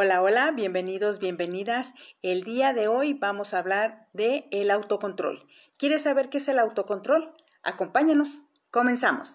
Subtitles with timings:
[0.00, 1.92] Hola, hola, bienvenidos, bienvenidas.
[2.22, 5.44] El día de hoy vamos a hablar de el autocontrol.
[5.76, 7.34] ¿Quieres saber qué es el autocontrol?
[7.64, 8.42] Acompáñanos.
[8.70, 9.32] Comenzamos.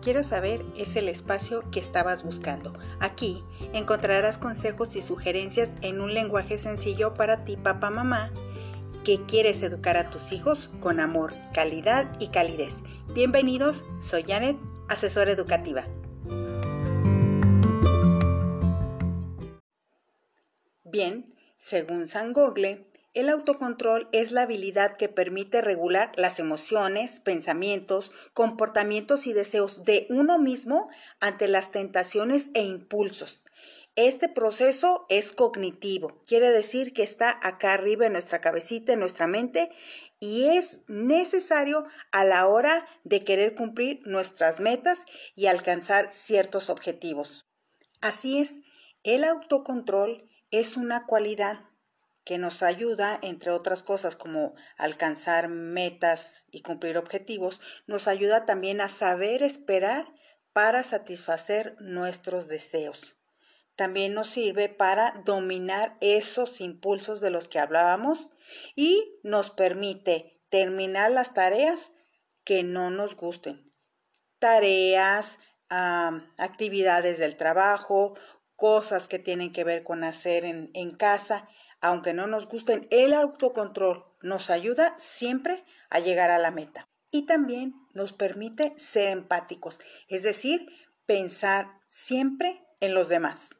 [0.00, 2.72] Quiero saber es el espacio que estabas buscando.
[3.00, 3.44] Aquí
[3.74, 8.32] encontrarás consejos y sugerencias en un lenguaje sencillo para ti, papá, mamá,
[9.04, 12.76] que quieres educar a tus hijos con amor, calidad y calidez.
[13.14, 14.56] Bienvenidos, soy Janet,
[14.88, 15.86] asesora educativa.
[20.82, 28.12] Bien, según San Gogle, el autocontrol es la habilidad que permite regular las emociones, pensamientos,
[28.32, 30.88] comportamientos y deseos de uno mismo
[31.20, 33.44] ante las tentaciones e impulsos.
[33.94, 39.26] Este proceso es cognitivo, quiere decir que está acá arriba en nuestra cabecita, en nuestra
[39.26, 39.68] mente,
[40.22, 45.04] y es necesario a la hora de querer cumplir nuestras metas
[45.34, 47.44] y alcanzar ciertos objetivos.
[48.00, 48.60] Así es,
[49.02, 51.64] el autocontrol es una cualidad
[52.24, 58.80] que nos ayuda, entre otras cosas como alcanzar metas y cumplir objetivos, nos ayuda también
[58.80, 60.06] a saber esperar
[60.52, 63.16] para satisfacer nuestros deseos.
[63.82, 68.30] También nos sirve para dominar esos impulsos de los que hablábamos
[68.76, 71.90] y nos permite terminar las tareas
[72.44, 73.74] que no nos gusten.
[74.38, 78.16] Tareas, actividades del trabajo,
[78.54, 81.48] cosas que tienen que ver con hacer en, en casa
[81.80, 86.86] aunque no nos gusten, el autocontrol nos ayuda siempre a llegar a la meta.
[87.10, 90.68] Y también nos permite ser empáticos, es decir,
[91.04, 93.50] pensar siempre en los demás.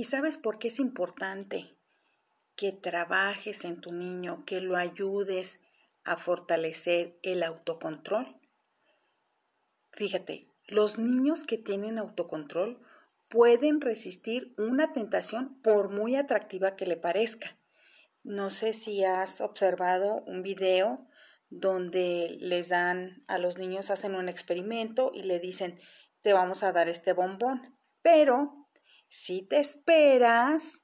[0.00, 1.76] ¿Y sabes por qué es importante
[2.56, 5.58] que trabajes en tu niño, que lo ayudes
[6.04, 8.40] a fortalecer el autocontrol.
[9.92, 12.80] Fíjate, los niños que tienen autocontrol
[13.28, 17.58] pueden resistir una tentación por muy atractiva que le parezca.
[18.22, 21.06] No sé si has observado un video
[21.50, 25.78] donde les dan a los niños, hacen un experimento y le dicen,
[26.22, 28.59] te vamos a dar este bombón, pero
[29.10, 30.82] si te esperas,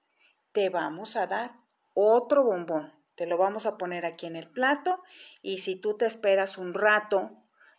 [0.51, 1.53] te vamos a dar
[1.95, 2.93] otro bombón.
[3.15, 5.01] Te lo vamos a poner aquí en el plato
[5.43, 7.31] y si tú te esperas un rato,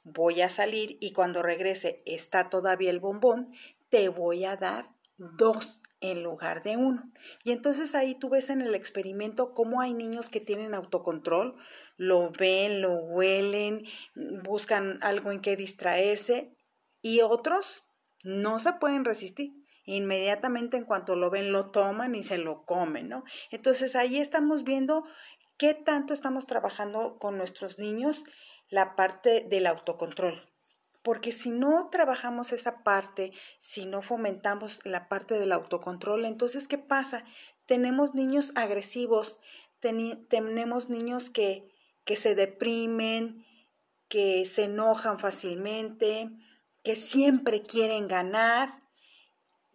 [0.04, 3.52] voy a salir y cuando regrese está todavía el bombón,
[3.90, 7.12] te voy a dar dos en lugar de uno.
[7.44, 11.58] Y entonces ahí tú ves en el experimento cómo hay niños que tienen autocontrol,
[11.98, 13.86] lo ven, lo huelen,
[14.44, 16.56] buscan algo en que distraerse
[17.02, 17.84] y otros
[18.24, 19.57] no se pueden resistir
[19.88, 23.24] inmediatamente en cuanto lo ven lo toman y se lo comen, ¿no?
[23.50, 25.06] Entonces ahí estamos viendo
[25.58, 28.26] qué tanto estamos trabajando con nuestros niños
[28.70, 30.42] la parte del autocontrol.
[31.02, 36.78] Porque si no trabajamos esa parte, si no fomentamos la parte del autocontrol, entonces ¿qué
[36.78, 37.24] pasa?
[37.66, 39.40] Tenemos niños agresivos,
[39.80, 41.72] tenemos niños que,
[42.04, 43.46] que se deprimen,
[44.10, 46.30] que se enojan fácilmente,
[46.84, 48.87] que siempre quieren ganar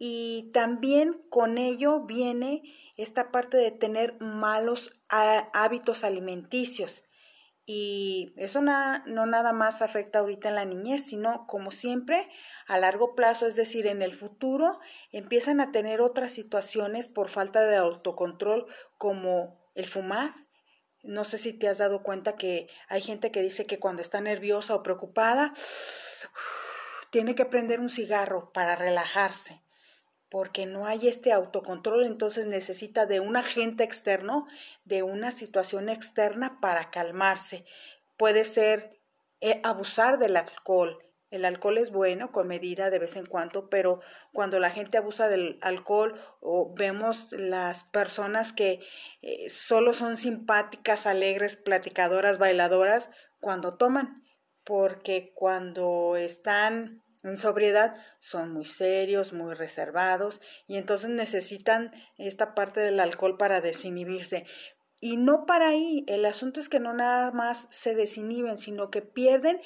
[0.05, 2.61] y también con ello viene
[2.97, 7.05] esta parte de tener malos hábitos alimenticios.
[7.65, 12.29] Y eso no nada más afecta ahorita en la niñez, sino como siempre
[12.67, 14.81] a largo plazo, es decir, en el futuro,
[15.13, 20.33] empiezan a tener otras situaciones por falta de autocontrol como el fumar.
[21.01, 24.19] No sé si te has dado cuenta que hay gente que dice que cuando está
[24.19, 25.53] nerviosa o preocupada,
[27.09, 29.62] tiene que prender un cigarro para relajarse
[30.33, 34.47] porque no hay este autocontrol, entonces necesita de un agente externo,
[34.83, 37.65] de una situación externa para calmarse.
[38.17, 38.99] Puede ser
[39.41, 40.97] eh, abusar del alcohol.
[41.29, 43.99] El alcohol es bueno con medida de vez en cuando, pero
[44.31, 48.79] cuando la gente abusa del alcohol o vemos las personas que
[49.21, 54.23] eh, solo son simpáticas, alegres, platicadoras, bailadoras, cuando toman,
[54.63, 62.81] porque cuando están en sobriedad son muy serios, muy reservados y entonces necesitan esta parte
[62.81, 64.45] del alcohol para desinhibirse.
[64.99, 69.01] Y no para ahí, el asunto es que no nada más se desinhiben, sino que
[69.01, 69.61] pierden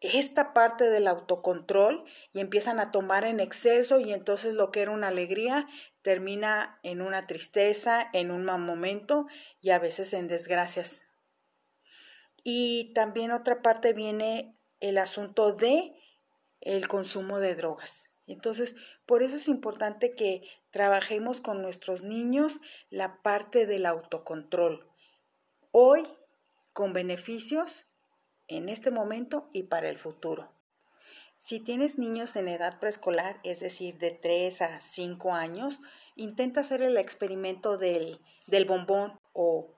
[0.00, 4.92] esta parte del autocontrol y empiezan a tomar en exceso y entonces lo que era
[4.92, 5.66] una alegría
[6.02, 9.26] termina en una tristeza, en un mal momento
[9.60, 11.02] y a veces en desgracias.
[12.44, 15.94] Y también otra parte viene el asunto de
[16.60, 18.04] el consumo de drogas.
[18.26, 18.76] Entonces,
[19.06, 22.60] por eso es importante que trabajemos con nuestros niños
[22.90, 24.86] la parte del autocontrol.
[25.72, 26.02] Hoy,
[26.72, 27.86] con beneficios,
[28.48, 30.50] en este momento y para el futuro.
[31.38, 35.80] Si tienes niños en edad preescolar, es decir, de 3 a 5 años,
[36.16, 39.68] intenta hacer el experimento del, del bombón o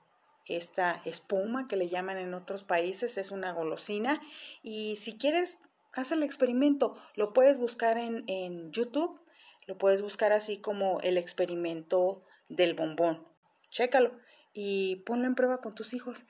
[0.47, 4.21] esta espuma que le llaman en otros países, es una golosina.
[4.63, 5.57] Y si quieres,
[5.93, 6.95] haz el experimento.
[7.15, 9.19] Lo puedes buscar en, en YouTube,
[9.67, 13.27] lo puedes buscar así como el experimento del bombón.
[13.69, 14.11] Chécalo
[14.53, 16.23] y ponlo en prueba con tus hijos.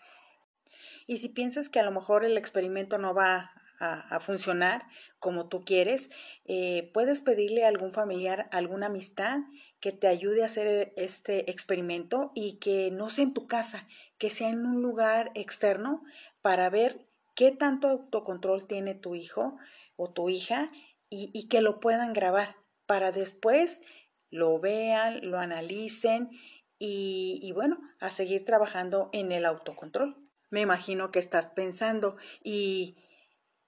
[1.07, 4.83] Y si piensas que a lo mejor el experimento no va a, funcionar
[5.17, 6.11] como tú quieres,
[6.45, 9.39] eh, puedes pedirle a algún familiar, alguna amistad
[9.79, 13.87] que te ayude a hacer este experimento y que no sea en tu casa,
[14.19, 16.03] que sea en un lugar externo
[16.43, 17.01] para ver
[17.35, 19.57] qué tanto autocontrol tiene tu hijo
[19.95, 20.71] o tu hija
[21.09, 22.55] y, que lo puedan grabar
[22.85, 23.81] para después
[24.29, 26.29] lo vean, lo analicen
[26.79, 30.17] y, bueno, a seguir trabajando en el autocontrol.
[30.49, 32.97] Me imagino que estás pensando, ¿y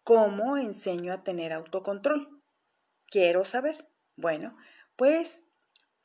[0.04, 2.42] cómo enseño a tener autocontrol?
[3.08, 3.88] Quiero saber.
[4.16, 4.58] Bueno,
[4.96, 5.44] pues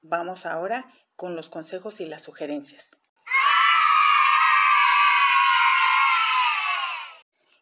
[0.02, 2.98] vamos ahora con los consejos y las sugerencias.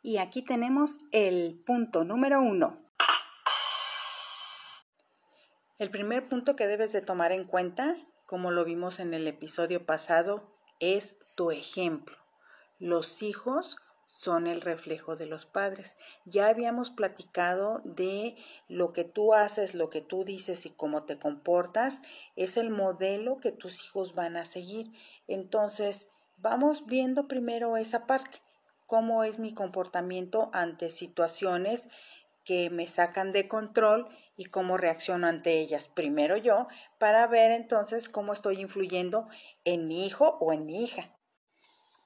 [0.06, 2.78] Y aquí tenemos el punto número uno.
[5.80, 9.84] El primer punto que debes de tomar en cuenta, como lo vimos en el episodio
[9.84, 12.16] pasado, es tu ejemplo.
[12.78, 15.96] Los hijos son el reflejo de los padres.
[16.24, 18.36] Ya habíamos platicado de
[18.68, 22.00] lo que tú haces, lo que tú dices y cómo te comportas,
[22.36, 24.92] es el modelo que tus hijos van a seguir.
[25.26, 26.06] Entonces,
[26.36, 28.38] vamos viendo primero esa parte,
[28.86, 31.88] cómo es mi comportamiento ante situaciones
[32.44, 35.88] que me sacan de control y cómo reacciono ante ellas.
[35.88, 36.68] Primero yo,
[36.98, 39.28] para ver entonces cómo estoy influyendo
[39.64, 41.10] en mi hijo o en mi hija.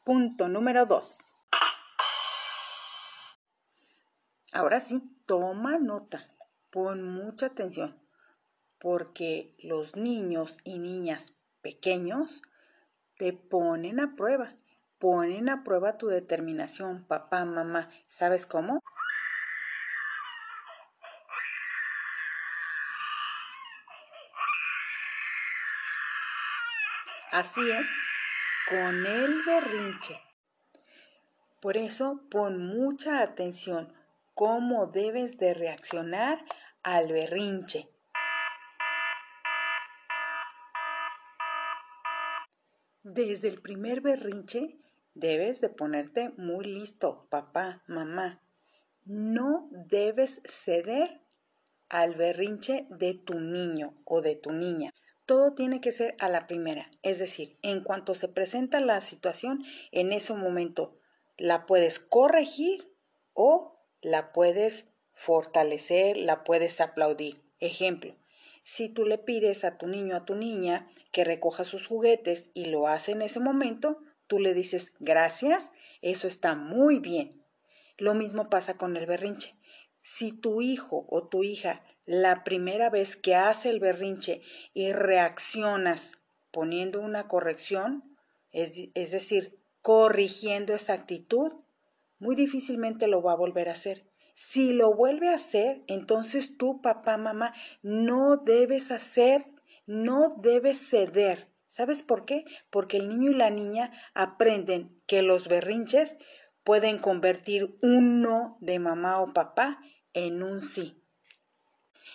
[0.04, 1.18] Punto número dos.
[4.52, 6.28] Ahora sí, toma nota,
[6.70, 8.02] pon mucha atención,
[8.80, 12.42] porque los niños y niñas pequeños
[13.16, 14.56] te ponen a prueba,
[15.00, 17.88] ponen a prueba tu determinación, papá, mamá.
[18.06, 18.82] ¿Sabes cómo?
[27.32, 27.86] Así es,
[28.68, 30.20] con el berrinche.
[31.62, 33.94] Por eso pon mucha atención
[34.34, 36.44] cómo debes de reaccionar
[36.82, 37.88] al berrinche.
[43.02, 44.76] Desde el primer berrinche
[45.14, 48.42] debes de ponerte muy listo, papá, mamá.
[49.04, 51.20] No debes ceder
[51.88, 54.92] al berrinche de tu niño o de tu niña
[55.30, 56.90] todo tiene que ser a la primera.
[57.04, 59.62] Es decir, en cuanto se presenta la situación,
[59.92, 60.98] en ese momento
[61.36, 62.92] la puedes corregir
[63.32, 67.44] o la puedes fortalecer, la puedes aplaudir.
[67.60, 68.16] Ejemplo,
[68.64, 72.64] si tú le pides a tu niño, a tu niña, que recoja sus juguetes y
[72.64, 75.72] lo hace en ese momento, tú le dices gracias,
[76.02, 77.44] eso está muy bien.
[77.98, 79.56] Lo mismo pasa con el berrinche.
[80.02, 84.40] Si tu hijo o tu hija la primera vez que hace el berrinche
[84.72, 86.12] y reaccionas
[86.52, 88.16] poniendo una corrección,
[88.52, 91.52] es, es, decir, corrigiendo esa actitud,
[92.20, 94.06] muy difícilmente lo va a volver a hacer.
[94.34, 97.52] Si lo vuelve a hacer, entonces tú, papá, mamá,
[97.82, 99.44] no debes hacer,
[99.86, 101.49] no debes ceder.
[101.70, 102.44] ¿Sabes por qué?
[102.68, 106.16] Porque el niño y la niña aprenden que los berrinches
[106.64, 109.80] pueden convertir un no de mamá o papá
[110.12, 111.00] en un sí.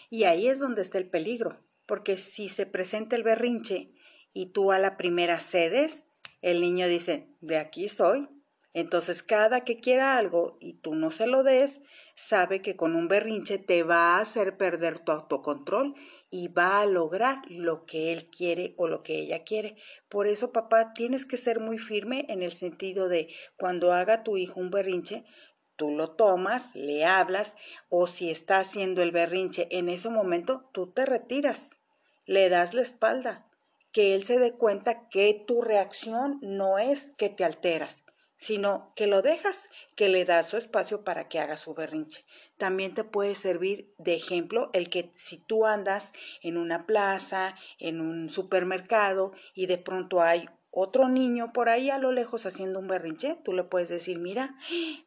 [0.09, 3.87] Y ahí es donde está el peligro, porque si se presenta el berrinche
[4.33, 6.05] y tú a la primera cedes,
[6.41, 8.27] el niño dice, de aquí soy.
[8.73, 11.79] Entonces cada que quiera algo y tú no se lo des,
[12.15, 15.93] sabe que con un berrinche te va a hacer perder tu autocontrol
[16.31, 19.75] y va a lograr lo que él quiere o lo que ella quiere.
[20.09, 24.37] Por eso, papá, tienes que ser muy firme en el sentido de cuando haga tu
[24.37, 25.25] hijo un berrinche,
[25.75, 27.55] tú lo tomas, le hablas
[27.89, 31.71] o si está haciendo el berrinche en ese momento, tú te retiras,
[32.25, 33.45] le das la espalda,
[33.91, 38.04] que él se dé cuenta que tu reacción no es que te alteras,
[38.45, 42.25] sino que lo dejas, que le das su espacio para que haga su berrinche.
[42.57, 47.99] También te puede servir de ejemplo el que si tú andas en una plaza, en
[47.99, 52.87] un supermercado y de pronto hay otro niño por ahí a lo lejos haciendo un
[52.87, 54.55] berrinche, tú le puedes decir, mira,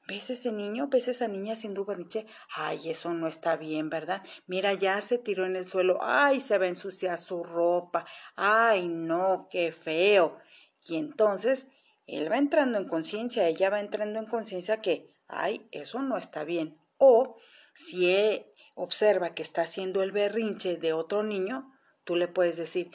[0.08, 0.88] ¿ves ese niño?
[0.88, 2.26] ¿Ves esa niña haciendo un berrinche?
[2.56, 4.24] Ay, eso no está bien, ¿verdad?
[4.48, 8.04] Mira, ya se tiró en el suelo, ay, se va a ensuciar su ropa,
[8.34, 10.38] ay, no, qué feo.
[10.82, 11.68] Y entonces
[12.08, 16.42] él va entrando en conciencia, ella va entrando en conciencia que, ay, eso no está
[16.42, 16.78] bien.
[16.96, 17.36] O
[17.74, 21.70] si e, observa que está haciendo el berrinche de otro niño,
[22.04, 22.90] tú le puedes decir,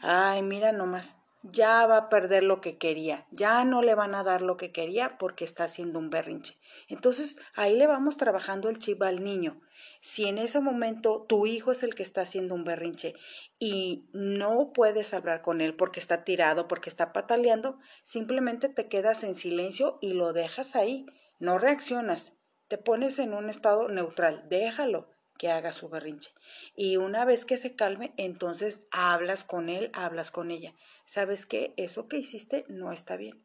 [0.00, 4.24] ay, mira nomás, ya va a perder lo que quería, ya no le van a
[4.24, 6.56] dar lo que quería porque está haciendo un berrinche.
[6.88, 9.60] Entonces ahí le vamos trabajando el chip al niño.
[10.00, 13.14] Si en ese momento tu hijo es el que está haciendo un berrinche
[13.58, 19.24] y no puedes hablar con él porque está tirado, porque está pataleando, simplemente te quedas
[19.24, 21.06] en silencio y lo dejas ahí,
[21.38, 22.32] no reaccionas,
[22.68, 26.32] te pones en un estado neutral, déjalo que haga su berrinche.
[26.76, 30.74] Y una vez que se calme, entonces hablas con él, hablas con ella.
[31.04, 31.74] ¿Sabes qué?
[31.76, 33.44] Eso que hiciste no está bien.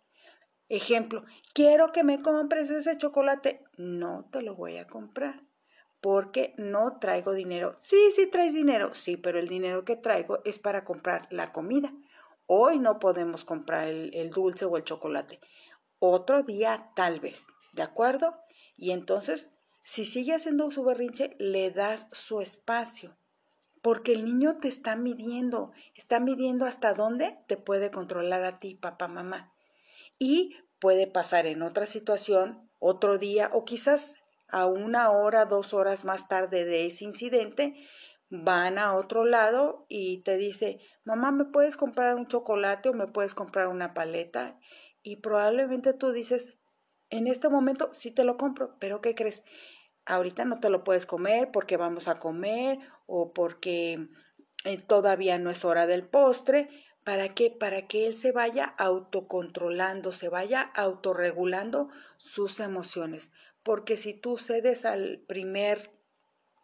[0.69, 3.63] Ejemplo, quiero que me compres ese chocolate.
[3.77, 5.43] No te lo voy a comprar
[6.01, 7.75] porque no traigo dinero.
[7.79, 8.93] Sí, sí traes dinero.
[8.93, 11.91] Sí, pero el dinero que traigo es para comprar la comida.
[12.47, 15.39] Hoy no podemos comprar el, el dulce o el chocolate.
[15.99, 17.45] Otro día tal vez.
[17.73, 18.35] ¿De acuerdo?
[18.77, 19.51] Y entonces
[19.89, 23.15] si sigue haciendo su berrinche, le das su espacio,
[23.81, 28.75] porque el niño te está midiendo, está midiendo hasta dónde te puede controlar a ti,
[28.75, 29.51] papá, mamá.
[30.19, 34.15] Y puede pasar en otra situación, otro día, o quizás
[34.49, 37.75] a una hora, dos horas más tarde de ese incidente,
[38.29, 43.07] van a otro lado y te dice, mamá, ¿me puedes comprar un chocolate o me
[43.07, 44.59] puedes comprar una paleta?
[45.01, 46.53] Y probablemente tú dices,
[47.09, 49.43] en este momento sí te lo compro, pero ¿qué crees?
[50.05, 54.09] Ahorita no te lo puedes comer porque vamos a comer o porque
[54.65, 56.69] eh, todavía no es hora del postre.
[57.03, 57.50] ¿Para qué?
[57.50, 63.32] Para que él se vaya autocontrolando, se vaya autorregulando sus emociones.
[63.63, 65.91] Porque si tú cedes al primer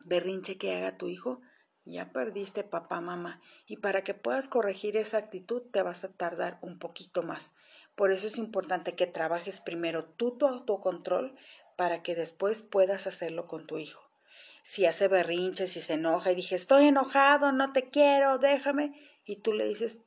[0.06, 1.42] berrinche que haga tu hijo,
[1.86, 3.42] ya perdiste papá, mamá.
[3.68, 7.54] Y para que puedas corregir esa actitud te vas a tardar un poquito más.
[7.96, 11.36] Por eso es importante que trabajes primero tú tu autocontrol
[11.76, 14.10] para que después puedas hacerlo con tu hijo.
[14.64, 19.38] Si hace berrinches, si se enoja y dije, estoy enojado, no te quiero, déjame, y
[19.38, 20.00] tú le dices,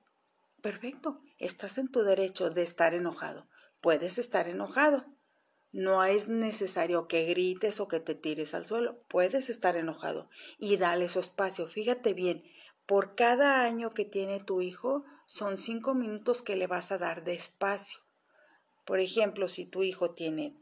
[0.62, 3.48] perfecto, estás en tu derecho de estar enojado,
[3.80, 5.06] puedes estar enojado.
[5.70, 10.78] No es necesario que grites o que te tires al suelo, puedes estar enojado y
[10.78, 11.68] dale su espacio.
[11.68, 12.42] Fíjate bien,
[12.86, 17.22] por cada año que tiene tu hijo, son cinco minutos que le vas a dar
[17.22, 18.00] de espacio.
[18.86, 20.56] Por ejemplo, si tu hijo tiene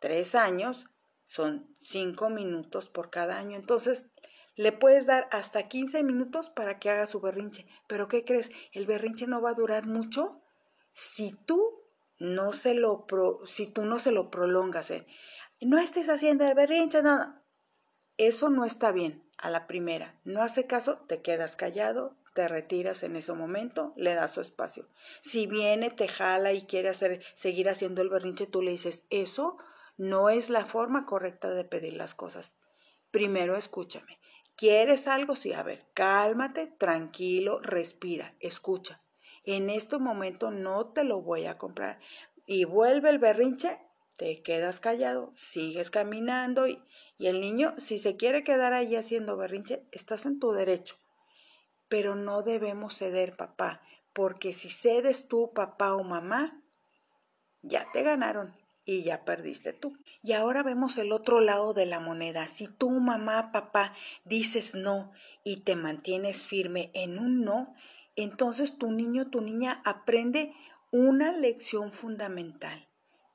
[0.00, 0.86] tres años,
[1.26, 3.56] son cinco minutos por cada año.
[3.56, 4.06] Entonces,
[4.56, 7.66] le puedes dar hasta 15 minutos para que haga su berrinche.
[7.86, 8.50] Pero ¿qué crees?
[8.72, 10.40] El berrinche no va a durar mucho
[10.92, 11.82] si tú
[12.18, 13.06] no se lo
[13.44, 14.90] si tú no se lo prolongas.
[14.90, 15.06] ¿eh?
[15.60, 17.42] No estés haciendo el berrinche, no.
[18.16, 20.18] Eso no está bien a la primera.
[20.24, 24.88] No hace caso, te quedas callado, te retiras en ese momento, le das su espacio.
[25.20, 29.58] Si viene, te jala y quiere hacer, seguir haciendo el berrinche, tú le dices, eso
[29.98, 32.56] no es la forma correcta de pedir las cosas.
[33.10, 34.18] Primero escúchame.
[34.56, 35.36] ¿Quieres algo?
[35.36, 39.02] Sí, a ver, cálmate, tranquilo, respira, escucha.
[39.44, 42.00] En este momento no te lo voy a comprar.
[42.46, 43.78] Y vuelve el berrinche,
[44.16, 46.82] te quedas callado, sigues caminando y,
[47.18, 50.96] y el niño, si se quiere quedar ahí haciendo berrinche, estás en tu derecho
[51.88, 53.80] pero no debemos ceder, papá,
[54.12, 56.60] porque si cedes tú, papá o mamá,
[57.62, 58.54] ya te ganaron
[58.86, 59.98] y ya perdiste tú.
[60.22, 62.46] Y ahora vemos el otro lado de la moneda.
[62.46, 65.12] Si tú, mamá, papá, dices no
[65.44, 67.74] y te mantienes firme en un no,
[68.14, 70.54] entonces tu niño, tu niña aprende
[70.92, 72.88] una lección fundamental,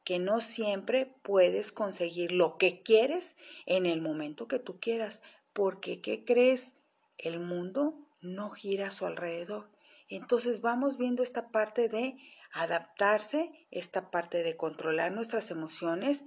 [0.05, 5.21] que no siempre puedes conseguir lo que quieres en el momento que tú quieras,
[5.53, 6.73] porque ¿qué crees?
[7.17, 9.69] El mundo no gira a su alrededor.
[10.07, 12.17] Entonces vamos viendo esta parte de
[12.53, 16.23] adaptarse, esta parte de controlar nuestras emociones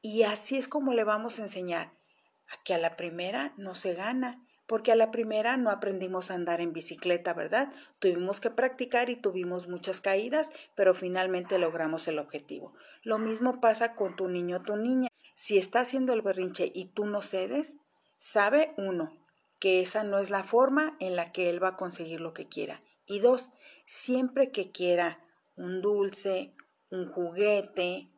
[0.00, 1.92] y así es como le vamos a enseñar
[2.48, 6.34] a que a la primera no se gana, porque a la primera no aprendimos a
[6.34, 7.72] andar en bicicleta, ¿verdad?
[7.98, 12.74] Tuvimos que practicar y tuvimos muchas caídas, pero finalmente logramos el objetivo.
[13.02, 15.08] Lo mismo pasa con tu niño o tu niña.
[15.34, 17.76] Si está haciendo el berrinche y tú no cedes,
[18.18, 19.12] sabe uno
[19.60, 22.46] que esa no es la forma en la que él va a conseguir lo que
[22.46, 22.82] quiera.
[23.06, 23.50] Y dos,
[23.86, 25.20] siempre que quiera
[25.56, 26.54] un dulce,
[26.90, 28.10] un juguete,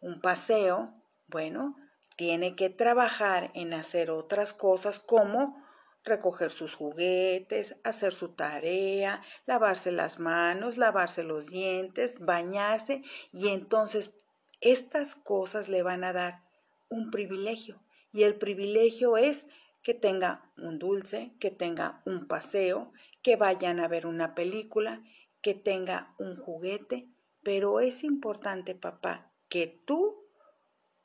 [0.00, 0.94] un paseo,
[1.26, 1.76] bueno,
[2.16, 5.62] tiene que trabajar en hacer otras cosas como
[6.04, 14.12] recoger sus juguetes, hacer su tarea, lavarse las manos, lavarse los dientes, bañarse y entonces
[14.60, 16.42] estas cosas le van a dar
[16.88, 17.82] un privilegio
[18.12, 19.46] y el privilegio es
[19.82, 25.02] que tenga un dulce, que tenga un paseo, que vayan a ver una película,
[25.44, 27.06] que tenga un juguete,
[27.42, 30.24] pero es importante, papá, que tú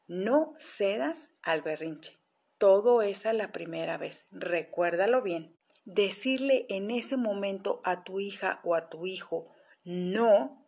[0.07, 2.17] no cedas al berrinche.
[2.57, 4.25] Todo es a la primera vez.
[4.31, 5.57] Recuérdalo bien.
[5.83, 9.51] Decirle en ese momento a tu hija o a tu hijo
[9.83, 10.65] no,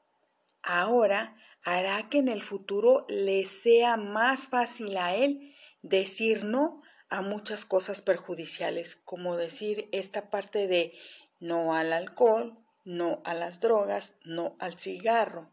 [0.61, 7.21] ahora hará que en el futuro le sea más fácil a él decir no a
[7.21, 10.93] muchas cosas perjudiciales, como decir esta parte de
[11.39, 15.51] no al alcohol, no a las drogas, no al cigarro.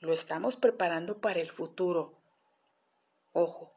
[0.00, 2.20] Lo estamos preparando para el futuro.
[3.32, 3.72] Ojo,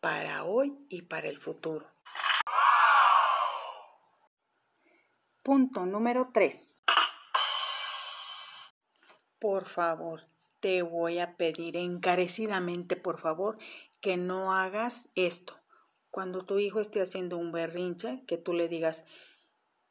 [0.00, 1.86] para hoy y para el futuro.
[5.42, 6.74] Punto número 3.
[9.38, 10.28] Por favor,
[10.60, 13.58] te voy a pedir encarecidamente, por favor,
[14.00, 15.54] que no hagas esto.
[16.10, 19.04] Cuando tu hijo esté haciendo un berrinche, que tú le digas,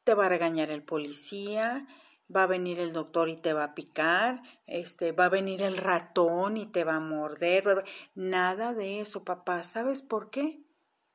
[0.04, 1.86] te va a regañar el policía,
[2.34, 5.76] va a venir el doctor y te va a picar, este, va a venir el
[5.76, 9.62] ratón y te va a morder, nada de eso, papá.
[9.62, 10.62] ¿Sabes por qué?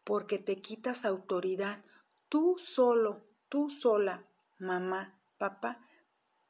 [0.04, 1.84] Porque te quitas autoridad.
[2.30, 4.26] Tú solo, tú sola,
[4.58, 5.86] mamá, papá,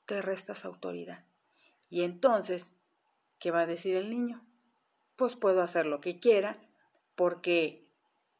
[0.05, 1.25] te restas autoridad.
[1.89, 2.71] Y entonces,
[3.39, 4.45] ¿qué va a decir el niño?
[5.15, 6.57] Pues puedo hacer lo que quiera,
[7.15, 7.87] porque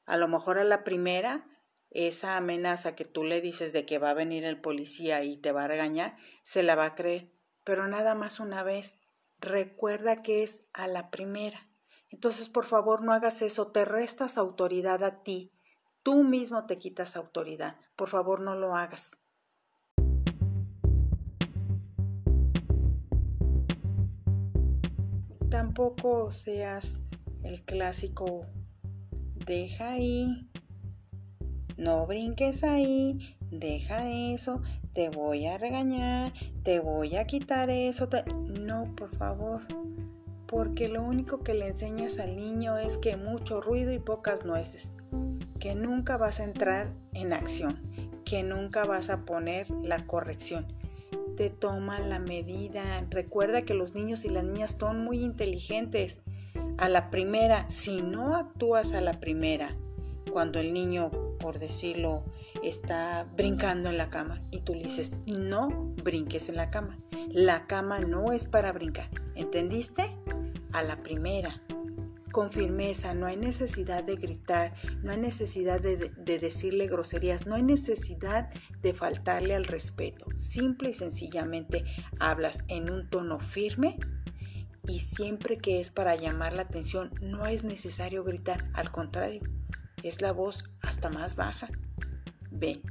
[0.05, 1.50] a lo mejor a la primera
[1.91, 5.51] esa amenaza que tú le dices de que va a venir el policía y te
[5.51, 7.31] va a regañar, se la va a creer.
[7.63, 8.98] Pero nada más una vez.
[9.39, 11.67] Recuerda que es a la primera.
[12.10, 13.71] Entonces, por favor, no hagas eso.
[13.71, 15.51] Te restas autoridad a ti.
[16.03, 17.77] Tú mismo te quitas autoridad.
[17.95, 19.17] Por favor, no lo hagas.
[25.50, 27.01] Tampoco seas
[27.43, 28.45] el clásico
[29.45, 30.50] deja ahí
[31.77, 34.61] no brinques ahí, deja eso,
[34.93, 38.09] te voy a regañar, te voy a quitar eso.
[38.59, 39.61] No, por favor,
[40.48, 44.93] porque lo único que le enseñas al niño es que mucho ruido y pocas nueces,
[45.59, 47.79] que nunca vas a entrar en acción,
[48.25, 50.67] que nunca vas a poner la corrección.
[51.37, 53.05] Te toman la medida.
[53.09, 56.19] Recuerda que los niños y las niñas son muy inteligentes.
[56.77, 59.75] A la primera, si no actúas a la primera,
[60.31, 62.23] cuando el niño por decirlo,
[62.63, 66.99] está brincando en la cama y tú le dices, no brinques en la cama.
[67.29, 69.09] La cama no es para brincar.
[69.35, 70.15] ¿Entendiste?
[70.71, 71.61] A la primera.
[72.31, 74.73] Con firmeza, no hay necesidad de gritar,
[75.03, 78.49] no hay necesidad de, de decirle groserías, no hay necesidad
[78.81, 80.27] de faltarle al respeto.
[80.37, 81.83] Simple y sencillamente
[82.19, 83.97] hablas en un tono firme
[84.87, 89.41] y siempre que es para llamar la atención no es necesario gritar, al contrario,
[90.03, 91.70] es la voz hasta más baja.
[92.50, 92.81] Ve,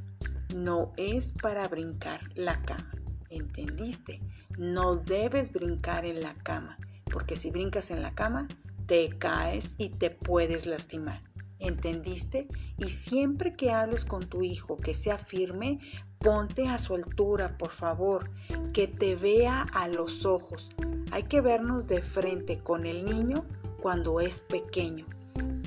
[0.55, 2.91] no es para brincar la cama.
[3.29, 4.21] ¿Entendiste?
[4.59, 8.49] No debes brincar en la cama, porque si brincas en la cama,
[8.87, 11.23] te caes y te puedes lastimar.
[11.59, 12.49] ¿Entendiste?
[12.79, 15.79] Y siempre que hables con tu hijo que sea firme,
[16.19, 18.31] ponte a su altura, por favor,
[18.73, 20.71] que te vea a los ojos.
[21.13, 23.45] Hay que vernos de frente con el niño
[23.81, 25.07] cuando es pequeño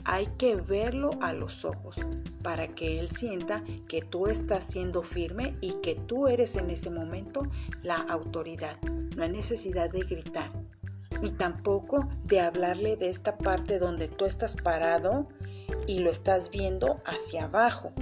[0.05, 1.95] hay que verlo a los ojos
[2.41, 6.89] para que él sienta que tú estás siendo firme y que tú eres en ese
[6.89, 7.47] momento
[7.81, 8.81] la autoridad.
[9.15, 10.51] No hay necesidad de gritar
[11.21, 15.27] y tampoco de hablarle de esta parte donde tú estás parado
[15.87, 17.93] y lo estás viendo hacia abajo.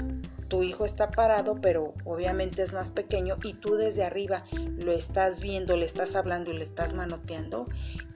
[0.47, 4.43] Tu hijo está parado, pero obviamente es más pequeño y tú desde arriba
[4.77, 7.67] lo estás viendo, le estás hablando y le estás manoteando.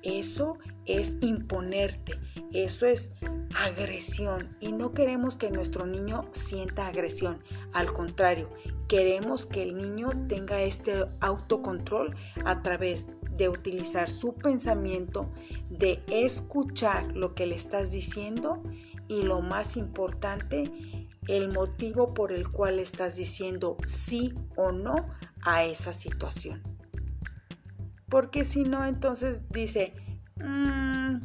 [0.01, 2.19] Eso es imponerte,
[2.51, 3.11] eso es
[3.55, 7.41] agresión y no queremos que nuestro niño sienta agresión.
[7.73, 8.49] Al contrario,
[8.87, 15.31] queremos que el niño tenga este autocontrol a través de utilizar su pensamiento,
[15.69, 18.61] de escuchar lo que le estás diciendo
[19.07, 20.71] y lo más importante,
[21.27, 25.07] el motivo por el cual estás diciendo sí o no
[25.43, 26.61] a esa situación.
[28.09, 29.93] Porque si no, entonces dice,
[30.37, 30.74] Mm,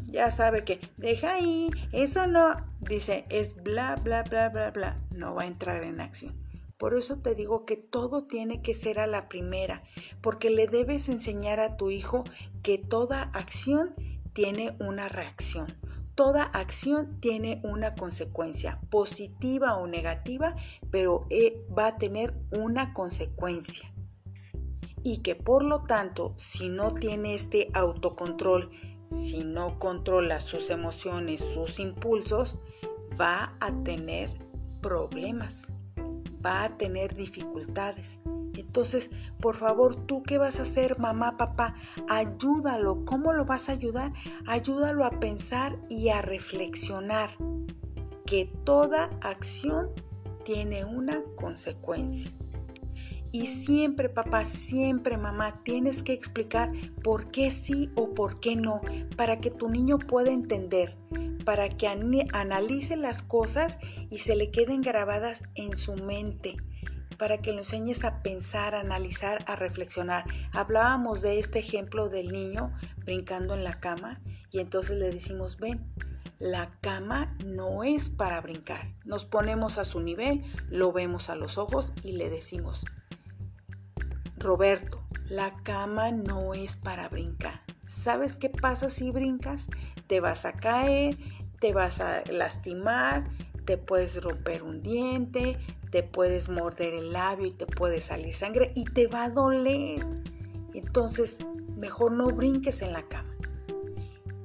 [0.02, 5.34] ya sabe que deja ahí, eso no, dice, es bla, bla, bla, bla, bla, no
[5.34, 6.34] va a entrar en acción.
[6.78, 9.82] Por eso te digo que todo tiene que ser a la primera,
[10.22, 12.24] porque le debes enseñar a tu hijo
[12.62, 13.94] que toda acción
[14.32, 15.76] tiene una reacción.
[16.14, 20.54] toda acción tiene una consecuencia, positiva o negativa,
[20.90, 23.90] pero eh, va a tener una consecuencia.
[25.02, 28.70] Y que por lo tanto, si no tiene este autocontrol,
[29.10, 32.56] si no controla sus emociones, sus impulsos,
[33.20, 34.30] va a tener
[34.80, 35.66] problemas,
[36.44, 38.18] va a tener dificultades.
[38.54, 41.74] Entonces, por favor, tú qué vas a hacer, mamá, papá,
[42.08, 43.04] ayúdalo.
[43.04, 44.12] ¿Cómo lo vas a ayudar?
[44.46, 47.30] Ayúdalo a pensar y a reflexionar
[48.26, 49.90] que toda acción
[50.44, 52.30] tiene una consecuencia.
[53.32, 56.70] Y siempre, papá, siempre, mamá, tienes que explicar
[57.02, 58.80] por qué sí o por qué no,
[59.16, 60.96] para que tu niño pueda entender,
[61.44, 63.78] para que analice las cosas
[64.10, 66.56] y se le queden grabadas en su mente
[67.20, 70.24] para que lo enseñes a pensar, a analizar, a reflexionar.
[70.52, 72.72] Hablábamos de este ejemplo del niño
[73.04, 74.16] brincando en la cama
[74.50, 75.84] y entonces le decimos, ven,
[76.38, 78.94] la cama no es para brincar.
[79.04, 82.86] Nos ponemos a su nivel, lo vemos a los ojos y le decimos,
[84.40, 87.60] Roberto, la cama no es para brincar.
[87.86, 89.66] ¿Sabes qué pasa si brincas?
[90.06, 91.14] Te vas a caer,
[91.60, 93.28] te vas a lastimar,
[93.66, 95.58] te puedes romper un diente,
[95.90, 100.06] te puedes morder el labio y te puede salir sangre y te va a doler.
[100.72, 101.38] Entonces,
[101.76, 103.36] mejor no brinques en la cama.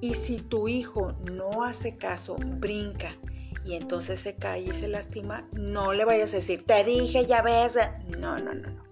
[0.01, 3.15] Y si tu hijo no hace caso, brinca
[3.63, 7.41] y entonces se cae y se lastima, no le vayas a decir, te dije, ya
[7.41, 7.77] ves.
[8.19, 8.85] No, no, no, no.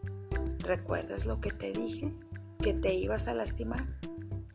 [0.64, 2.14] ¿Recuerdas lo que te dije?
[2.60, 3.86] Que te ibas a lastimar.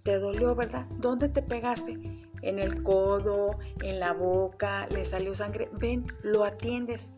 [0.02, 0.86] Te dolió, ¿verdad?
[0.96, 1.98] ¿Dónde te pegaste?
[2.40, 5.68] En el codo, en la boca, le salió sangre.
[5.72, 7.10] Ven, lo atiendes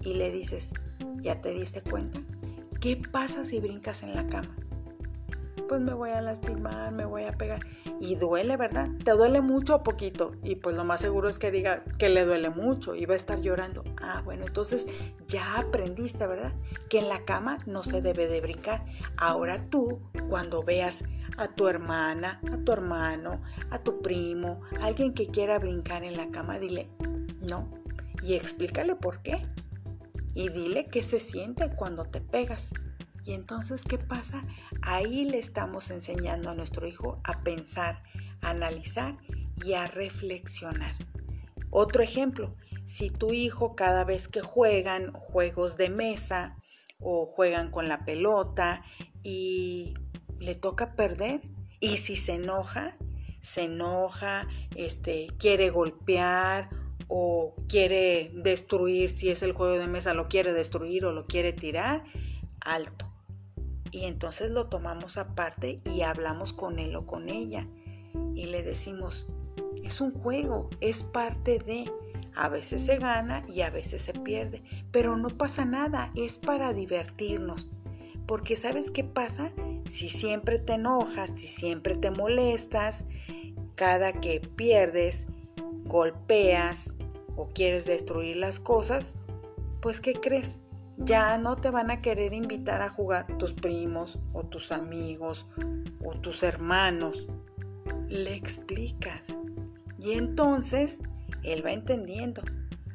[0.00, 0.70] y le dices,
[1.16, 2.20] ¿ya te diste cuenta?
[2.80, 4.54] ¿Qué pasa si brincas en la cama?
[5.68, 7.60] Pues me voy a lastimar, me voy a pegar.
[8.00, 8.88] Y duele, ¿verdad?
[9.04, 10.32] ¿Te duele mucho o poquito?
[10.44, 13.16] Y pues lo más seguro es que diga que le duele mucho y va a
[13.16, 13.82] estar llorando.
[14.00, 14.86] Ah, bueno, entonces
[15.26, 16.52] ya aprendiste, ¿verdad?
[16.88, 18.84] Que en la cama no se debe de brincar.
[19.16, 21.04] Ahora tú, cuando veas
[21.36, 26.30] a tu hermana, a tu hermano, a tu primo, alguien que quiera brincar en la
[26.30, 26.90] cama, dile,
[27.40, 27.68] no.
[28.22, 29.42] Y explícale por qué
[30.34, 32.70] y dile qué se siente cuando te pegas.
[33.26, 34.44] Y entonces, ¿qué pasa?
[34.82, 38.04] Ahí le estamos enseñando a nuestro hijo a pensar,
[38.40, 39.18] a analizar
[39.64, 40.94] y a reflexionar.
[41.70, 46.56] Otro ejemplo, si tu hijo cada vez que juegan juegos de mesa
[47.00, 48.84] o juegan con la pelota
[49.24, 49.94] y
[50.38, 51.40] le toca perder,
[51.80, 52.96] y si se enoja,
[53.40, 56.70] se enoja, este, quiere golpear
[57.08, 61.52] o quiere destruir, si es el juego de mesa, lo quiere destruir o lo quiere
[61.52, 62.04] tirar,
[62.60, 63.05] alto.
[63.90, 67.66] Y entonces lo tomamos aparte y hablamos con él o con ella.
[68.34, 69.26] Y le decimos,
[69.82, 71.90] es un juego, es parte de...
[72.38, 76.74] A veces se gana y a veces se pierde, pero no pasa nada, es para
[76.74, 77.70] divertirnos.
[78.26, 79.52] Porque ¿sabes qué pasa?
[79.86, 83.04] Si siempre te enojas, si siempre te molestas,
[83.74, 85.24] cada que pierdes,
[85.84, 86.92] golpeas,
[87.36, 89.14] o quieres destruir las cosas,
[89.80, 90.58] pues ¿qué crees?
[90.98, 95.46] Ya no te van a querer invitar a jugar tus primos o tus amigos
[96.04, 97.26] o tus hermanos.
[98.08, 99.36] Le explicas.
[99.98, 101.00] Y entonces
[101.42, 102.42] él va entendiendo.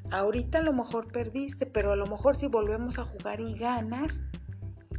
[0.09, 4.25] Ahorita a lo mejor perdiste, pero a lo mejor si volvemos a jugar y ganas,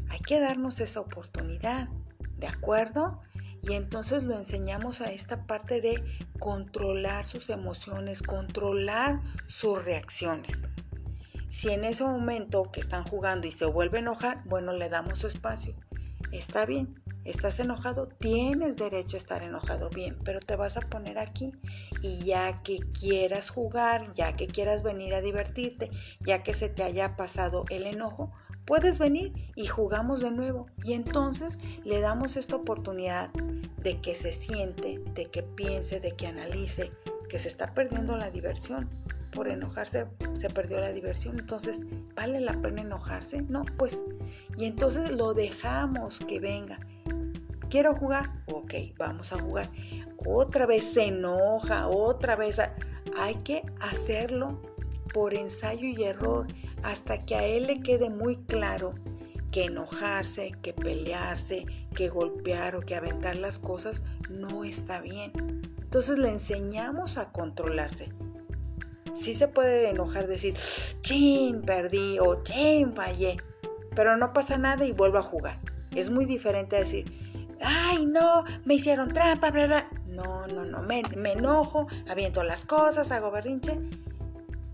[0.09, 1.89] hay que darnos esa oportunidad.
[2.39, 3.21] ¿De acuerdo?
[3.63, 6.03] Y entonces lo enseñamos a esta parte de
[6.39, 10.63] controlar sus emociones, controlar sus reacciones.
[11.53, 15.19] Si en ese momento que están jugando y se vuelve a enojar, bueno, le damos
[15.19, 15.75] su espacio.
[16.33, 21.19] Está bien, estás enojado, tienes derecho a estar enojado bien, pero te vas a poner
[21.19, 21.53] aquí
[22.01, 26.85] y ya que quieras jugar, ya que quieras venir a divertirte, ya que se te
[26.85, 28.33] haya pasado el enojo,
[28.65, 30.69] puedes venir y jugamos de nuevo.
[30.83, 33.31] Y entonces le damos esta oportunidad
[33.77, 36.93] de que se siente, de que piense, de que analice,
[37.29, 38.89] que se está perdiendo la diversión.
[39.33, 41.39] Por enojarse se perdió la diversión.
[41.39, 41.81] Entonces,
[42.15, 43.43] ¿vale la pena enojarse?
[43.43, 44.01] No, pues.
[44.57, 46.79] Y entonces lo dejamos que venga.
[47.71, 48.31] ¿Quiero jugar?
[48.47, 49.69] Ok, vamos a jugar.
[50.27, 52.61] Otra vez se enoja, otra vez.
[53.17, 54.61] Hay que hacerlo
[55.13, 56.47] por ensayo y error
[56.83, 58.95] hasta que a él le quede muy claro
[59.51, 65.33] que enojarse, que pelearse, que golpear o que aventar las cosas no está bien.
[65.81, 68.09] Entonces le enseñamos a controlarse.
[69.13, 70.55] Sí se puede enojar, decir,
[71.03, 73.37] chin, perdí o chin, fallé,
[73.95, 75.59] pero no pasa nada y vuelvo a jugar.
[75.95, 79.91] Es muy diferente a decir, ay, no, me hicieron trampa, bla, bla.
[80.07, 83.79] No, no, no, me, me enojo, aviento las cosas, hago berrinche.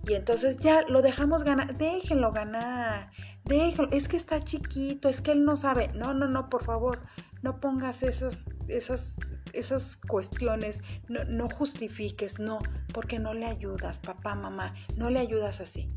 [0.07, 3.11] Y entonces ya lo dejamos ganar, déjenlo ganar,
[3.45, 5.89] déjenlo, es que está chiquito, es que él no sabe.
[5.95, 7.01] No, no, no, por favor,
[7.43, 9.17] no pongas esas, esas,
[9.53, 12.59] esas cuestiones, no, no justifiques, no,
[12.93, 15.91] porque no le ayudas, papá, mamá, no le ayudas así.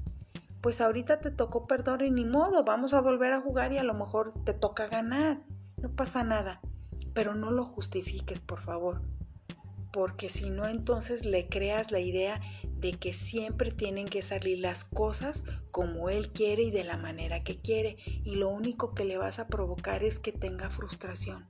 [0.61, 3.83] Pues ahorita te tocó perdón y ni modo, vamos a volver a jugar y a
[3.83, 5.41] lo mejor te toca ganar,
[5.77, 6.61] no pasa nada,
[7.13, 9.01] pero no lo justifiques, por favor,
[9.91, 12.39] porque si no entonces le creas la idea
[12.81, 17.43] de que siempre tienen que salir las cosas como él quiere y de la manera
[17.43, 21.45] que quiere y lo único que le vas a provocar es que tenga frustración.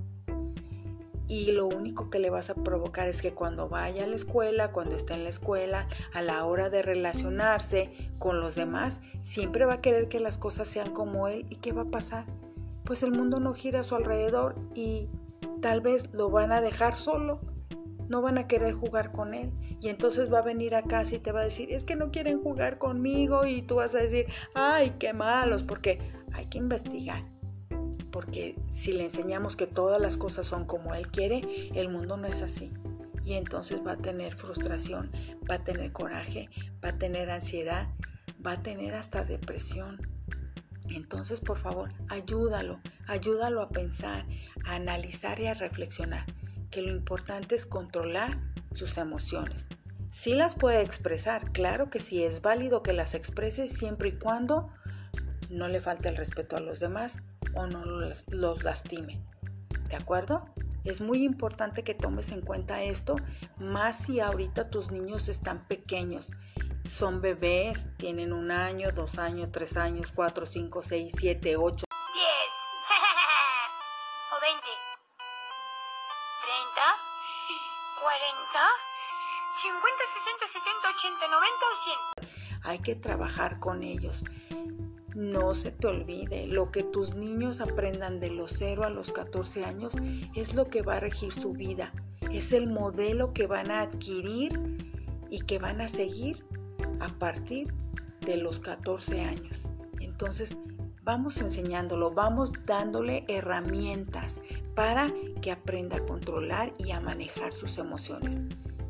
[1.27, 4.73] Y lo único que le vas a provocar es que cuando vaya a la escuela,
[4.73, 7.89] cuando esté en la escuela, a la hora de relacionarse
[8.19, 11.45] con los demás, siempre va a querer que las cosas sean como él.
[11.49, 12.25] ¿Y qué va a pasar?
[12.83, 15.07] Pues el mundo no gira a su alrededor y
[15.61, 17.39] tal vez lo van a dejar solo
[18.11, 19.51] no van a querer jugar con él.
[19.81, 22.11] Y entonces va a venir a casa y te va a decir, es que no
[22.11, 25.99] quieren jugar conmigo y tú vas a decir, ay, qué malos, porque
[26.33, 27.23] hay que investigar.
[28.11, 32.27] Porque si le enseñamos que todas las cosas son como él quiere, el mundo no
[32.27, 32.73] es así.
[33.23, 35.09] Y entonces va a tener frustración,
[35.49, 36.49] va a tener coraje,
[36.83, 37.87] va a tener ansiedad,
[38.45, 40.01] va a tener hasta depresión.
[40.89, 44.25] Entonces, por favor, ayúdalo, ayúdalo a pensar,
[44.65, 46.25] a analizar y a reflexionar
[46.71, 48.39] que lo importante es controlar
[48.73, 49.67] sus emociones.
[50.11, 54.69] Sí las puede expresar, claro que sí es válido que las exprese siempre y cuando
[55.49, 57.19] no le falte el respeto a los demás
[57.53, 59.21] o no los, los lastime.
[59.89, 60.45] ¿De acuerdo?
[60.83, 63.15] Es muy importante que tomes en cuenta esto,
[63.57, 66.31] más si ahorita tus niños están pequeños.
[66.89, 71.85] Son bebés, tienen un año, dos años, tres años, cuatro, cinco, seis, siete, ocho.
[79.61, 79.79] 50,
[80.23, 82.61] 60, 70, 80, 90 o 100.
[82.63, 84.23] Hay que trabajar con ellos.
[85.13, 89.65] No se te olvide, lo que tus niños aprendan de los 0 a los 14
[89.65, 89.93] años
[90.35, 91.91] es lo que va a regir su vida.
[92.31, 94.59] Es el modelo que van a adquirir
[95.29, 96.43] y que van a seguir
[96.99, 97.73] a partir
[98.21, 99.67] de los 14 años.
[99.99, 100.55] Entonces,
[101.03, 104.39] vamos enseñándolo, vamos dándole herramientas
[104.75, 108.39] para que aprenda a controlar y a manejar sus emociones.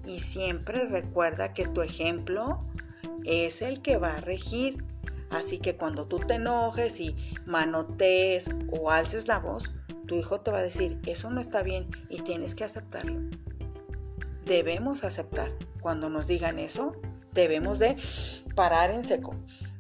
[0.06, 2.64] Y siempre recuerda que tu ejemplo
[3.24, 4.84] es el que va a regir.
[5.30, 7.16] Así que cuando tú te enojes y
[7.46, 9.72] manotees o alces la voz,
[10.06, 13.22] tu hijo te va a decir, eso no está bien y tienes que aceptarlo.
[14.46, 15.52] Debemos aceptar.
[15.82, 16.92] Cuando nos digan eso,
[17.32, 17.96] debemos de
[18.56, 19.36] parar en seco,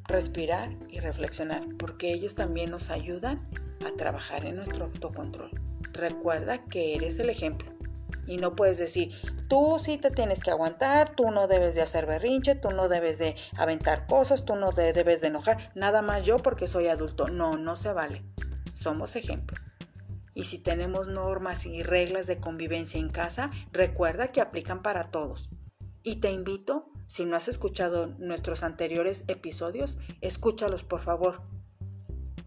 [0.07, 3.45] respirar y reflexionar, porque ellos también nos ayudan
[3.85, 5.51] a trabajar en nuestro autocontrol.
[5.94, 7.72] Recuerda que eres el ejemplo.
[8.28, 9.12] Y no puedes decir,
[9.48, 13.17] tú sí te tienes que aguantar, tú no debes de hacer berrinche, tú no debes
[13.17, 17.28] de aventar cosas, tú no debes de enojar, nada más yo porque soy adulto.
[17.28, 18.24] No, no se vale.
[18.74, 19.58] Somos ejemplo.
[20.34, 25.50] Y si tenemos normas y reglas de convivencia en casa, recuerda que aplican para todos.
[26.04, 31.41] Y te invito, si no has escuchado nuestros anteriores episodios, escúchalos por favor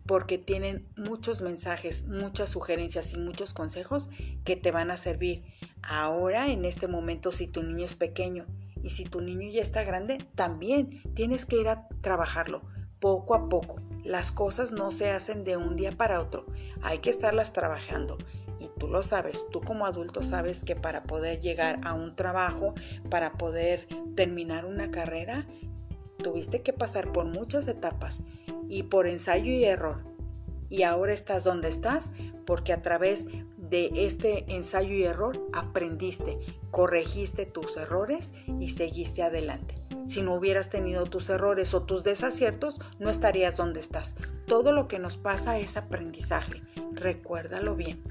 [0.06, 4.08] porque tienen muchos mensajes, muchas sugerencias y muchos consejos
[4.44, 5.42] que te van a servir
[5.82, 8.46] ahora en este momento si tu niño es pequeño
[8.82, 12.62] y si tu niño ya está grande, también tienes que ir a trabajarlo
[13.00, 13.80] poco a poco.
[14.04, 16.46] Las cosas no se hacen de un día para otro,
[16.82, 18.18] hay que estarlas trabajando.
[18.60, 22.74] Y tú lo sabes, tú como adulto sabes que para poder llegar a un trabajo,
[23.10, 25.46] para poder terminar una carrera,
[26.18, 28.20] tuviste que pasar por muchas etapas
[28.68, 30.02] y por ensayo y error.
[30.70, 32.10] Y ahora estás donde estás
[32.46, 36.38] porque a través de este ensayo y error aprendiste,
[36.70, 39.74] corregiste tus errores y seguiste adelante.
[40.06, 44.14] Si no hubieras tenido tus errores o tus desaciertos, no estarías donde estás.
[44.46, 46.62] Todo lo que nos pasa es aprendizaje.
[46.92, 48.02] Recuérdalo bien.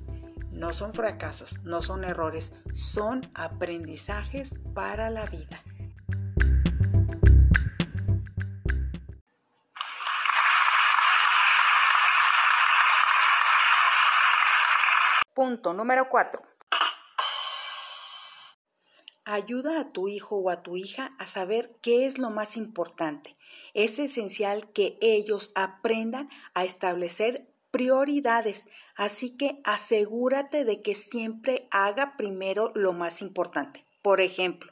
[0.52, 5.62] No son fracasos, no son errores, son aprendizajes para la vida.
[15.34, 16.44] Punto número 4.
[19.26, 23.36] Ayuda a tu hijo o a tu hija a saber qué es lo más importante.
[23.74, 32.16] Es esencial que ellos aprendan a establecer prioridades, así que asegúrate de que siempre haga
[32.16, 33.88] primero lo más importante.
[34.04, 34.72] Por ejemplo,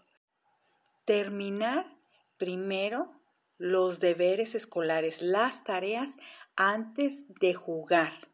[1.05, 1.91] terminar
[2.37, 3.11] primero
[3.57, 6.17] los deberes escolares, las tareas
[6.55, 8.30] antes de jugar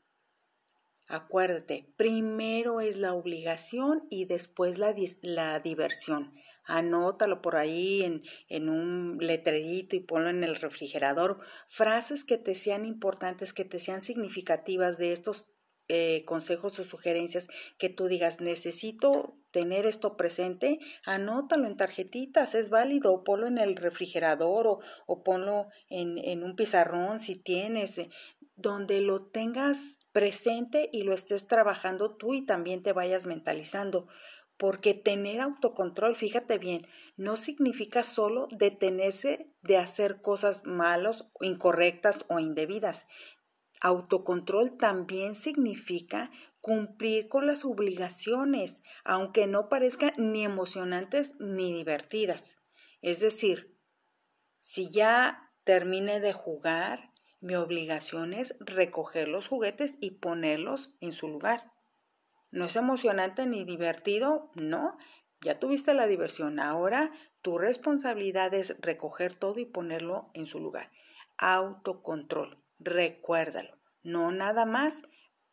[1.07, 6.33] Acuérdate, primero es la obligación y después la, la diversión.
[6.65, 11.39] Anótalo por ahí en, en, un letrerito y ponlo en el refrigerador.
[11.69, 15.47] Frases que te sean importantes, que te sean significativas de estos
[15.87, 22.69] eh, consejos o sugerencias que tú digas, necesito tener esto presente, anótalo en tarjetitas, es
[22.69, 28.09] válido, ponlo en el refrigerador o, o ponlo en, en un pizarrón si tienes, eh,
[28.57, 34.07] donde lo tengas presente y lo estés trabajando tú y también te vayas mentalizando.
[34.57, 42.39] Porque tener autocontrol, fíjate bien, no significa solo detenerse de hacer cosas malas, incorrectas o
[42.39, 43.05] indebidas.
[43.79, 52.55] Autocontrol también significa cumplir con las obligaciones, aunque no parezcan ni emocionantes ni divertidas.
[53.03, 53.77] Es decir,
[54.57, 57.06] si ya termine de jugar,
[57.39, 61.71] mi obligación es recoger los juguetes y ponerlos en su lugar.
[62.51, 64.51] ¿No es emocionante ni divertido?
[64.55, 64.97] No,
[65.41, 66.59] ya tuviste la diversión.
[66.59, 70.91] Ahora tu responsabilidad es recoger todo y ponerlo en su lugar.
[71.37, 75.01] Autocontrol recuérdalo, no nada más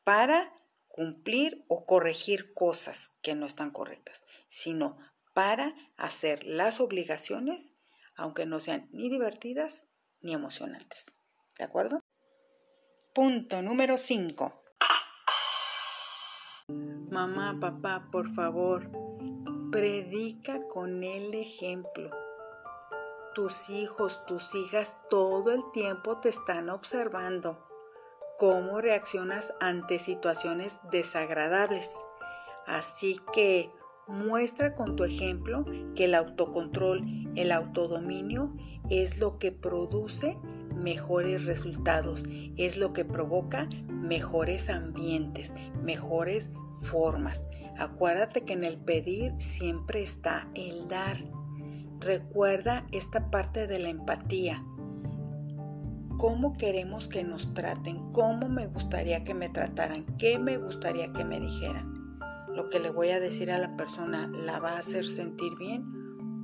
[0.03, 0.55] para
[0.89, 4.99] cumplir o corregir cosas que no están correctas, sino
[5.33, 7.73] para hacer las obligaciones,
[8.15, 9.85] aunque no sean ni divertidas
[10.21, 11.14] ni emocionantes.
[11.59, 12.01] ¿De acuerdo?
[13.13, 14.63] Punto número 5.
[17.11, 18.91] Mamá, papá, por favor,
[19.71, 22.11] predica con el ejemplo
[23.35, 27.59] tus hijos, tus hijas todo el tiempo te están observando.
[28.39, 31.91] Cómo reaccionas ante situaciones desagradables.
[32.67, 33.71] Así que
[34.07, 35.65] muestra con tu ejemplo
[35.95, 38.55] que el autocontrol, el autodominio
[38.89, 40.39] es lo que produce
[40.75, 42.25] mejores resultados,
[42.57, 46.51] es lo que provoca mejores ambientes, mejores
[46.83, 47.47] formas.
[47.79, 51.19] Acuérdate que en el pedir siempre está el dar.
[52.01, 54.65] Recuerda esta parte de la empatía.
[56.19, 58.13] ¿Cómo queremos que nos traten?
[58.13, 60.05] ¿Cómo me gustaría que me trataran?
[60.19, 62.19] ¿Qué me gustaría que me dijeran?
[62.55, 65.85] Lo que le voy a decir a la persona la va a hacer sentir bien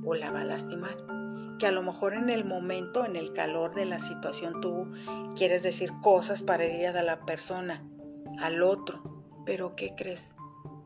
[0.03, 1.10] o la va a lastimar.
[1.59, 4.91] Que a lo mejor en el momento, en el calor de la situación, tú
[5.35, 7.83] quieres decir cosas para herir a la persona,
[8.39, 9.01] al otro.
[9.45, 10.31] Pero ¿qué crees?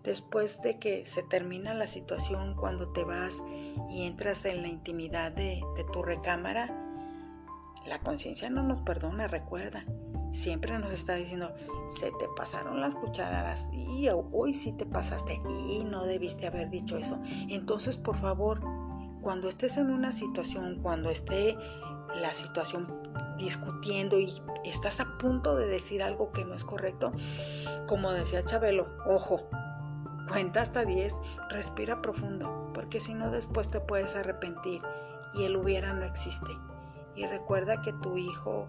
[0.06, 3.42] Después de que se termina la situación, cuando te vas
[3.90, 6.70] y entras en la intimidad de, tu recámara,
[7.88, 9.84] la conciencia no nos perdona, recuerda.
[10.32, 11.56] Siempre nos está diciendo,
[11.90, 16.98] se te pasaron las cucharadas y hoy sí te pasaste y no debiste haber dicho
[16.98, 17.20] eso.
[17.50, 18.60] Entonces, por favor,
[19.26, 21.58] cuando estés en una situación, cuando esté
[22.22, 23.02] la situación
[23.40, 24.32] discutiendo y
[24.64, 27.12] estás a punto de decir algo que no es correcto,
[27.88, 29.50] como decía Chabelo, ojo,
[30.30, 34.84] Cuenta hasta 10, respira profundo, porque si no después te puedes arrepentir
[35.34, 36.52] y el hubiera no existe.
[37.16, 38.68] Y recuerda que tu hijo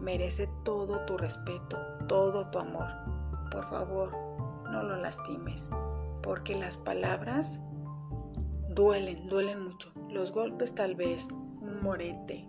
[0.00, 2.88] merece todo tu respeto, todo tu amor.
[3.52, 4.12] Por favor,
[4.70, 5.70] no lo lastimes,
[6.22, 7.60] porque las palabras
[8.78, 9.92] duelen, duelen mucho.
[10.08, 12.46] Los golpes tal vez, un morete,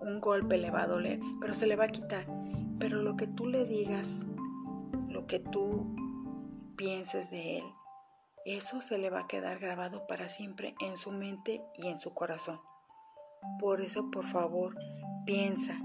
[0.00, 2.26] un golpe le va a doler, pero se le va a quitar.
[2.80, 4.22] Pero lo que tú le digas,
[5.08, 5.94] lo que tú
[6.74, 7.64] pienses de él,
[8.44, 12.12] eso se le va a quedar grabado para siempre en su mente y en su
[12.12, 12.60] corazón.
[13.60, 14.76] Por eso, por favor,
[15.26, 15.78] piensa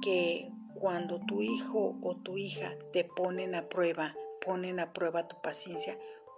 [0.00, 4.14] que cuando tu hijo o tu hija te ponen a prueba,
[4.46, 5.94] ponen a prueba tu paciencia,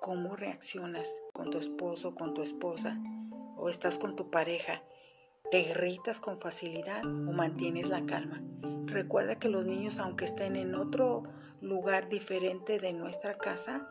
[0.07, 2.97] cómo reaccionas con tu esposo, con tu esposa,
[3.57, 4.85] o estás con tu pareja,
[5.51, 8.40] te irritas con facilidad o mantienes la calma.
[8.85, 11.25] Recuerda que los niños, aunque estén en otro
[11.61, 13.90] lugar diferente de nuestra casa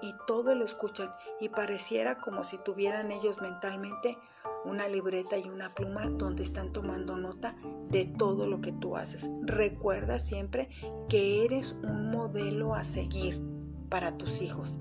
[0.00, 4.16] y todo lo escuchan y pareciera como si tuvieran ellos mentalmente
[4.64, 7.56] una libreta y una pluma donde están tomando nota
[7.90, 9.28] de todo lo que tú haces.
[9.42, 10.68] Recuerda siempre
[11.08, 13.42] que eres un modelo a seguir
[13.88, 14.72] para tus hijos.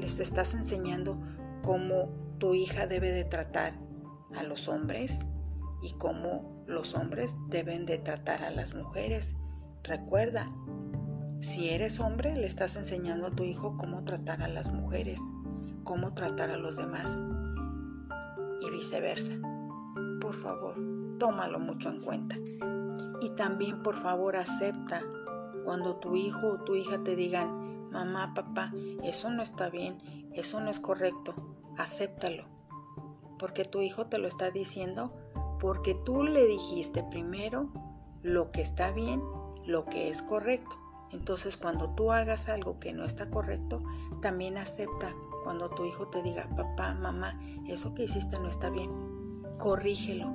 [0.00, 1.20] Les estás enseñando
[1.62, 2.08] cómo
[2.38, 3.74] tu hija debe de tratar
[4.34, 5.26] a los hombres
[5.82, 9.34] y cómo los hombres deben de tratar a las mujeres.
[9.82, 10.50] Recuerda,
[11.40, 15.20] si eres hombre, le estás enseñando a tu hijo cómo tratar a las mujeres,
[15.84, 17.20] cómo tratar a los demás
[18.62, 19.34] y viceversa.
[20.18, 20.76] Por favor,
[21.18, 22.36] tómalo mucho en cuenta.
[23.20, 25.02] Y también, por favor, acepta
[25.66, 27.59] cuando tu hijo o tu hija te digan,
[27.90, 28.72] mamá, papá,
[29.02, 29.98] eso no está bien,
[30.34, 31.34] eso no es correcto,
[31.76, 32.44] acéptalo.
[33.38, 35.12] Porque tu hijo te lo está diciendo
[35.60, 37.68] porque tú le dijiste primero
[38.22, 39.22] lo que está bien,
[39.66, 40.76] lo que es correcto
[41.12, 43.82] Entonces cuando tú hagas algo que no está correcto,
[44.22, 45.14] también acepta
[45.44, 48.90] cuando tu hijo te diga, papá, mamá, eso que hiciste no está bien.
[49.58, 50.30] Corrígelo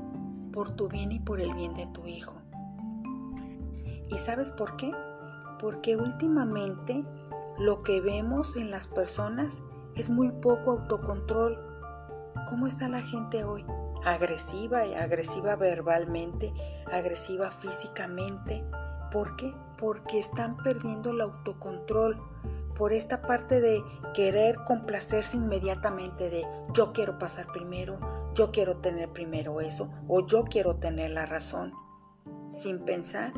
[0.51, 2.33] por tu bien y por el bien de tu hijo.
[4.09, 4.91] ¿Y sabes por qué?
[5.59, 7.03] Porque últimamente
[7.57, 9.61] lo que vemos en las personas
[9.95, 11.59] es muy poco autocontrol.
[12.49, 13.65] ¿Cómo está la gente hoy?
[14.03, 16.53] Agresiva, agresiva verbalmente,
[16.91, 18.63] agresiva físicamente.
[19.11, 19.53] ¿Por qué?
[19.77, 22.21] Porque están perdiendo el autocontrol
[22.75, 23.81] por esta parte de
[24.13, 27.97] querer complacerse inmediatamente de yo quiero pasar primero,
[28.33, 31.73] yo quiero tener primero eso o yo quiero tener la razón,
[32.49, 33.33] sin pensar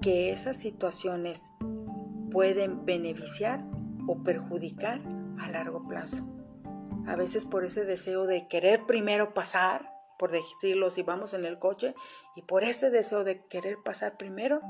[0.00, 1.42] que esas situaciones
[2.34, 3.64] pueden beneficiar
[4.08, 5.00] o perjudicar
[5.38, 6.26] a largo plazo.
[7.06, 11.60] A veces por ese deseo de querer primero pasar, por decirlo si vamos en el
[11.60, 11.94] coche,
[12.34, 14.60] y por ese deseo de querer pasar primero,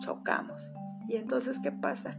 [0.00, 0.60] chocamos.
[1.08, 2.18] ¿Y entonces qué pasa?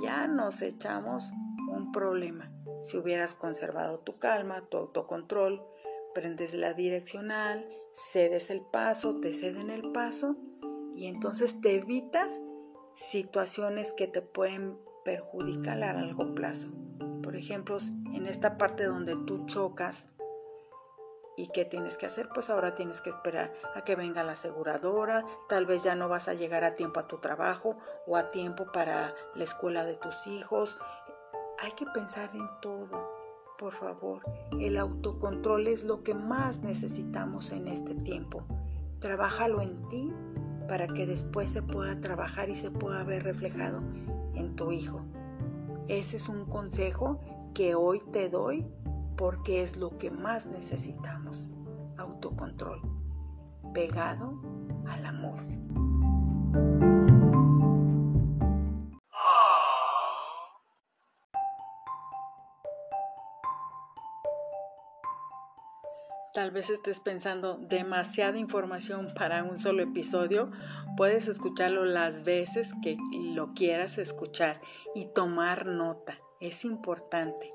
[0.00, 1.32] Ya nos echamos
[1.68, 2.48] un problema.
[2.80, 5.66] Si hubieras conservado tu calma, tu autocontrol,
[6.14, 10.36] prendes la direccional, cedes el paso, te ceden el paso
[10.94, 12.40] y entonces te evitas
[12.94, 16.68] situaciones que te pueden perjudicar a largo plazo.
[17.22, 17.78] Por ejemplo,
[18.12, 20.06] en esta parte donde tú chocas
[21.36, 22.28] ¿Y qué tienes que hacer?
[22.28, 26.28] Pues ahora tienes que esperar a que venga la aseguradora, tal vez ya no vas
[26.28, 30.26] a llegar a tiempo a tu trabajo o a tiempo para la escuela de tus
[30.26, 30.76] hijos.
[31.58, 33.21] Hay que pensar en todo,
[33.58, 34.22] por favor.
[34.58, 38.44] El autocontrol es lo que más necesitamos en este tiempo.
[39.00, 40.12] Trabájalo en ti
[40.68, 43.80] para que después se pueda trabajar y se pueda ver reflejado
[44.34, 45.02] en tu hijo.
[45.88, 47.20] Ese es un consejo
[47.54, 48.66] que hoy te doy
[49.16, 51.48] porque es lo que más necesitamos,
[51.98, 52.80] autocontrol,
[53.74, 54.40] pegado
[54.86, 55.61] al amor.
[66.42, 70.50] Tal vez estés pensando demasiada información para un solo episodio.
[70.96, 74.60] Puedes escucharlo las veces que lo quieras escuchar
[74.92, 76.18] y tomar nota.
[76.40, 77.54] Es importante.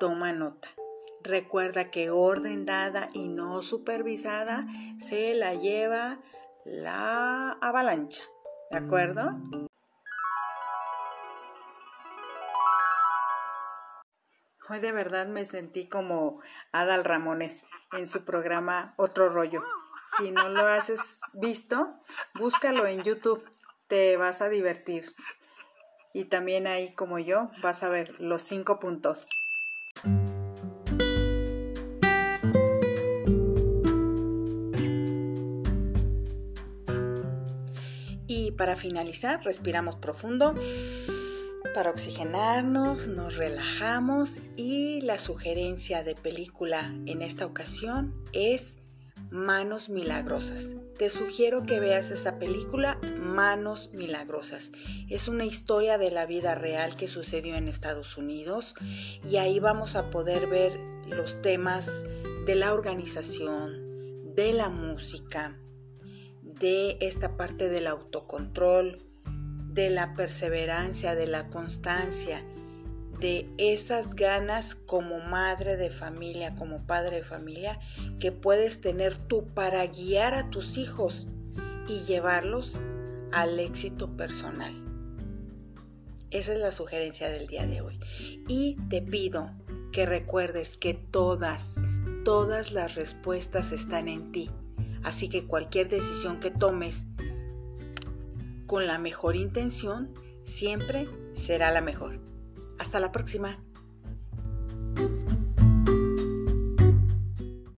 [0.00, 0.66] Toma nota.
[1.22, 4.66] Recuerda que orden dada y no supervisada
[4.98, 6.18] se la lleva
[6.64, 8.24] la avalancha.
[8.72, 9.30] ¿De acuerdo?
[14.68, 16.40] Hoy de verdad me sentí como
[16.72, 17.62] Adal Ramones
[17.92, 19.62] en su programa Otro Rollo.
[20.16, 21.94] Si no lo has visto,
[22.34, 23.44] búscalo en YouTube,
[23.88, 25.14] te vas a divertir.
[26.12, 29.26] Y también ahí como yo vas a ver los cinco puntos.
[38.56, 40.54] para finalizar, respiramos profundo
[41.74, 48.76] para oxigenarnos, nos relajamos y la sugerencia de película en esta ocasión es
[49.30, 50.72] Manos Milagrosas.
[50.96, 54.70] Te sugiero que veas esa película Manos Milagrosas.
[55.10, 58.76] Es una historia de la vida real que sucedió en Estados Unidos
[59.28, 62.04] y ahí vamos a poder ver los temas
[62.46, 65.58] de la organización, de la música,
[66.40, 69.13] de esta parte del autocontrol,
[69.74, 72.42] de la perseverancia, de la constancia,
[73.20, 77.78] de esas ganas como madre de familia, como padre de familia,
[78.20, 81.26] que puedes tener tú para guiar a tus hijos
[81.88, 82.78] y llevarlos
[83.32, 84.72] al éxito personal.
[86.30, 88.00] Esa es la sugerencia del día de hoy.
[88.48, 89.50] Y te pido
[89.92, 91.74] que recuerdes que todas,
[92.24, 94.50] todas las respuestas están en ti
[95.04, 97.04] Así que cualquier decisión que tomes
[98.66, 102.20] con la mejor intención siempre será la mejor.
[102.78, 103.62] Hasta la próxima.